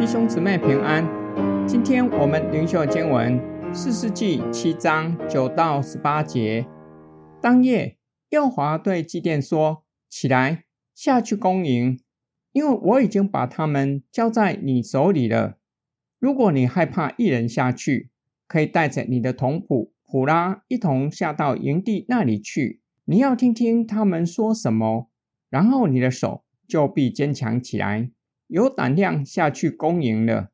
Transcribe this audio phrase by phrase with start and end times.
[0.00, 1.06] 弟兄姊妹平安，
[1.68, 3.38] 今天我们灵修经文
[3.72, 6.66] 四世纪七章九到十八节。
[7.40, 7.98] 当夜，
[8.30, 12.00] 耶和华对基甸说：“起来，下去攻营，
[12.52, 15.58] 因为我已经把他们交在你手里了。
[16.18, 18.10] 如果你害怕一人下去，
[18.48, 22.80] 可以带着你的童仆普拉一同下到营地那里去。
[23.10, 25.10] 你要听听他们说什么，
[25.48, 28.12] 然后你的手就必坚强起来。”
[28.46, 30.52] 有胆量下去攻营了。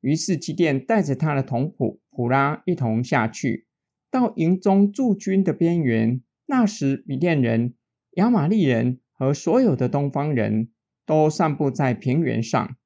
[0.00, 3.68] 于是基甸带着他的同仆普拉一同下去，
[4.10, 6.20] 到营中驻军的边缘。
[6.46, 7.74] 那时，米甸人、
[8.14, 10.70] 亚玛力人和所有的东方人
[11.06, 12.76] 都散布在平原上，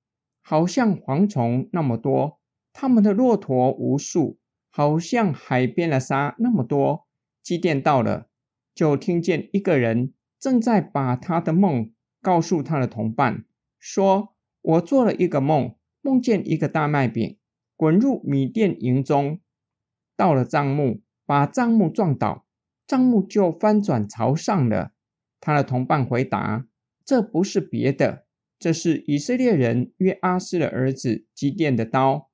[0.42, 2.38] 好像蝗虫那么多；
[2.74, 4.38] 他们的骆驼无数，
[4.68, 7.06] 好像海边的沙那么多。
[7.42, 8.25] 基甸到了，
[8.76, 11.90] 就听见一个人正在把他的梦
[12.22, 13.44] 告诉他的同伴，
[13.80, 14.36] 说。
[14.66, 17.38] 我做了一个梦，梦见一个大麦饼
[17.76, 19.38] 滚入米店营中，
[20.16, 22.48] 到了帐幕，把帐幕撞倒，
[22.84, 24.90] 帐幕就翻转朝上了。
[25.40, 26.66] 他的同伴回答
[27.06, 28.26] ：“这不是别的，
[28.58, 32.28] 这是以色列人约阿施的儿子基甸的刀。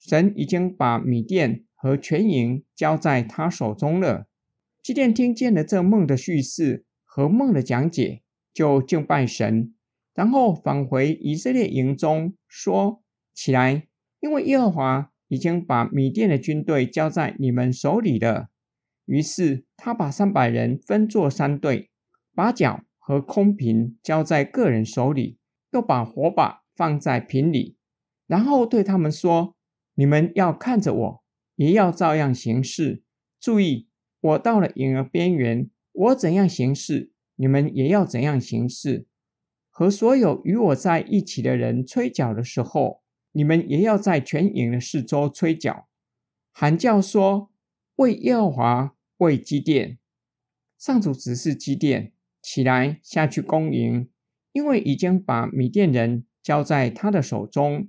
[0.00, 4.26] 神已经把米店和全营交在他手中了。”
[4.88, 8.22] 基甸听见了这梦的叙事和梦的讲解，
[8.54, 9.74] 就敬拜神。
[10.14, 13.02] 然后返回以色列营中，说
[13.36, 13.86] ：“起来，
[14.20, 18.48] 因为耶和华已经把米甸的军队交在你们手里了。”
[19.04, 21.90] 于是他把三百人分作三队，
[22.34, 25.38] 把脚和空瓶交在个人手里，
[25.72, 27.76] 又把火把放在瓶里，
[28.26, 29.54] 然后对他们说
[29.96, 31.22] ：“你们要看着我，
[31.56, 33.02] 也要照样行事。
[33.38, 33.87] 注意，
[34.20, 39.06] 我到了营的边缘，我怎样行事，你们也要怎样行事。”
[39.70, 45.86] 和所有与我在一起的人吹角的时候，你们也要在全营的四周吹角，
[46.50, 47.52] 喊叫说
[47.96, 49.98] ：“为耶和华，为基甸。”
[50.76, 52.12] 上主指示基甸
[52.42, 54.10] 起来下去攻营，
[54.50, 57.88] 因为已经把米甸人交在他的手中。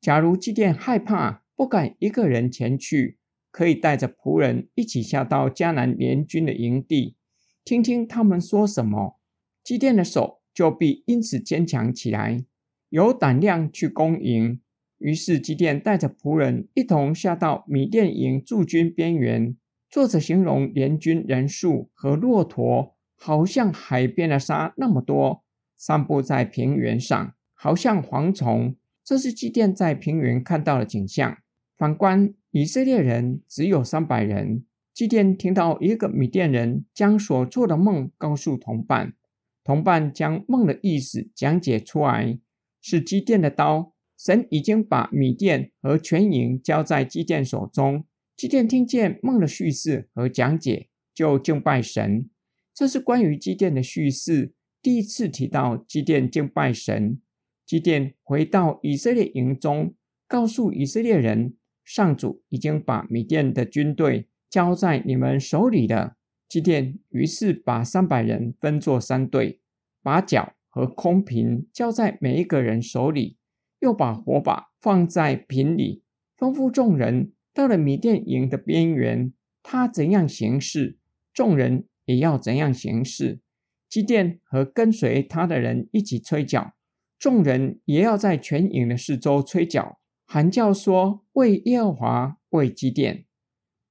[0.00, 3.18] 假如基甸害怕，不敢一个人前去，
[3.50, 7.16] 可以带着仆人一起下到迦南联军的营地，
[7.64, 9.18] 听听他们说什么。
[9.62, 10.38] 基甸的手。
[10.52, 12.44] 就必因此坚强起来，
[12.88, 14.60] 有胆量去攻营。
[14.98, 19.56] 于是基甸带着仆人一同下到米甸营驻军边缘。
[19.88, 25.44] 作者形容联军人数和骆驼，好像海边的沙那么多，
[25.76, 28.74] 散布在平原上，好像蝗虫。
[29.04, 31.38] 这是基甸在平原看到的景象。
[31.78, 39.14] 反观以色列人只有三百人，基甸听到一个米甸人将所做的梦告诉同伴。
[39.62, 42.40] 同伴将梦的意思讲解出来，
[42.80, 43.94] 是基甸的刀。
[44.18, 48.04] 神已经把米甸和全营交在基甸手中。
[48.36, 52.28] 基甸听见梦的叙事和讲解，就敬拜神。
[52.74, 54.52] 这是关于基甸的叙事，
[54.82, 57.20] 第一次提到基甸敬拜神。
[57.64, 59.94] 基甸回到以色列营中，
[60.26, 66.16] 告诉以色列人：上主已经把米甸的军队交在你们手里了。
[66.48, 69.60] 基甸于是把三百人分作三队，
[70.02, 73.36] 把角和空瓶交在每一个人手里，
[73.78, 76.02] 又把火把放在瓶里，
[76.36, 80.98] 吩咐众人到了米甸营的边缘，他怎样行事，
[81.32, 83.40] 众人也要怎样行事。
[83.88, 86.74] 基甸和跟随他的人一起吹角，
[87.16, 89.99] 众人也要在全营的四周吹角，
[90.32, 93.24] 喊叫说：“为耶和华，为基甸。”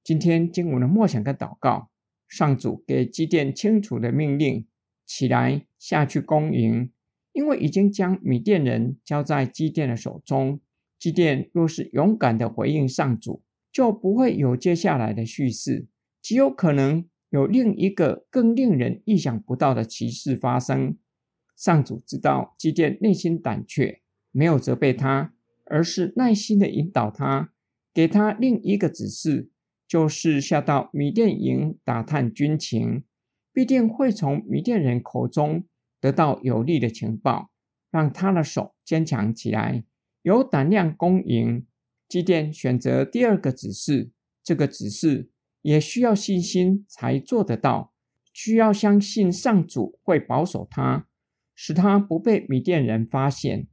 [0.02, 1.90] 今天经文的默想跟祷告。
[2.26, 4.66] 上主给基甸清楚的命令：
[5.04, 6.90] 起来，下去攻营，
[7.34, 10.58] 因为已经将米甸人交在基甸的手中。
[10.98, 15.88] 基甸若是勇敢的回应上主，就不会有接下来的叙事，
[16.22, 20.96] 极有可能有另一个更令人意想不到的奇事发生。
[21.54, 24.00] 上主知道基甸内心胆怯，
[24.30, 25.34] 没有责备他，
[25.70, 27.52] 而是耐心的引导他，
[27.94, 29.50] 给他另一个指示。
[29.88, 33.02] 就是下到米甸营打探军情，
[33.52, 35.64] 必定会从米甸人口中
[36.00, 37.50] 得到有利的情报，
[37.90, 39.84] 让他的手坚强起来，
[40.22, 41.66] 有胆量攻营。
[42.08, 44.12] 基甸选择第二个指示，
[44.44, 45.30] 这个指示
[45.62, 47.92] 也需要信心才做得到，
[48.32, 51.08] 需要相信上主会保守他，
[51.56, 53.66] 使他不被米甸人发现。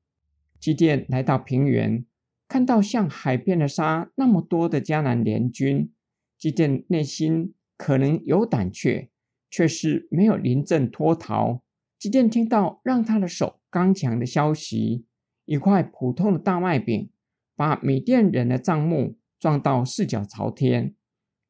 [0.59, 2.05] 基甸来到平原，
[2.47, 5.91] 看到像海边的沙那么多的迦南联军。
[6.37, 9.09] 基甸内心可能有胆怯，
[9.49, 11.63] 却是没有临阵脱逃。
[11.97, 15.05] 基甸听到让他的手刚强的消息，
[15.45, 17.09] 一块普通的大麦饼，
[17.55, 20.93] 把米甸人的帐幕撞到四脚朝天。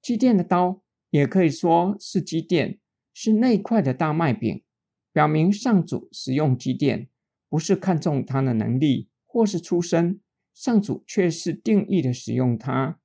[0.02, 2.80] 基甸的刀，也可以说是基甸，
[3.14, 4.64] 是那块的大麦饼，
[5.12, 7.10] 表明上主使用基甸，
[7.50, 10.20] 不是看重他的能力或是出身，
[10.54, 13.00] 上主却是定义的使用他，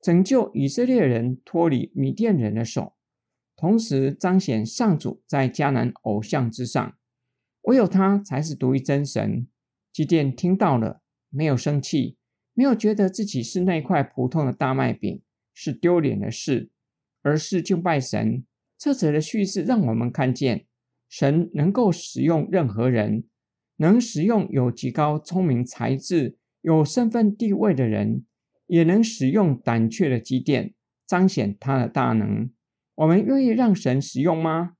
[0.00, 2.94] 拯救以色列人脱离米甸人的手。
[3.56, 6.96] 同时彰显上主在迦南偶像之上，
[7.62, 9.46] 唯有他才是独一真神。
[9.92, 12.16] 基甸听到了，没有生气，
[12.52, 15.22] 没有觉得自己是那块普通的大麦饼
[15.54, 16.70] 是丢脸的事，
[17.22, 18.44] 而是敬拜神。
[18.76, 20.66] 这则的叙事让我们看见，
[21.08, 23.24] 神能够使用任何人，
[23.84, 28.24] 能使用有极高聪明才智、有身份地位的人，
[28.66, 30.72] 也能使用胆怯的基甸，
[31.06, 32.50] 彰显他的大能。
[32.94, 34.76] 我们愿意让神使用吗？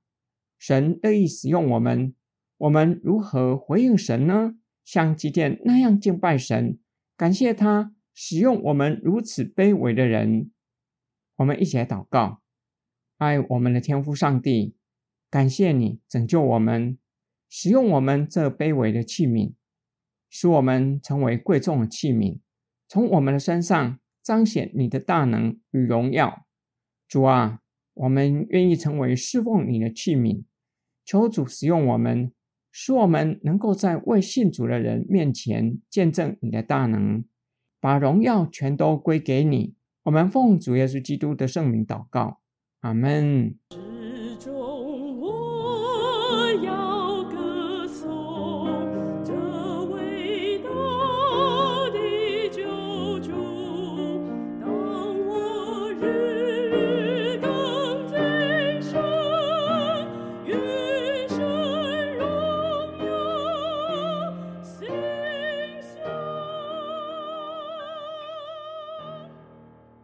[0.57, 2.15] 神乐意使用我们，
[2.57, 4.55] 我们如何回应神呢？
[4.83, 6.79] 像基甸那样敬拜神，
[7.15, 10.49] 感谢他使用我们如此卑微的人。
[11.35, 12.41] 我们一起来祷告：
[13.17, 14.75] 爱我们的天父上帝，
[15.29, 16.97] 感谢你拯救我们，
[17.57, 19.53] 使用我们这卑微的器皿，
[20.29, 22.41] 使我们成为贵重的器皿，
[22.85, 26.45] 从我们的身上彰显你的大能与荣耀。
[27.07, 27.61] 主啊！
[27.93, 30.43] 我们愿意成为侍奉你的器皿，
[31.05, 32.33] 求主使用我们，
[32.73, 37.23] 使我们能够在未信主的人面前见证你的大能，
[37.79, 39.75] 把荣耀全都归给你。
[40.03, 42.41] 我们奉主耶稣基督的圣名祷告，
[42.81, 43.55] 阿门。